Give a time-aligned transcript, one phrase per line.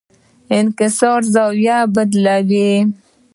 [0.57, 2.69] انکسار زاویه بدلوي.